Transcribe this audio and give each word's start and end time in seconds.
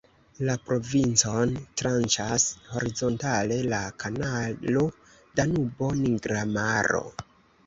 La 0.47 0.53
provincon 0.69 1.51
"tranĉas" 1.81 2.45
horizontale 2.71 3.59
la 3.75 3.83
Kanalo 4.05 4.87
Danubo-Nigra 5.43 6.43
Maro. 6.57 7.05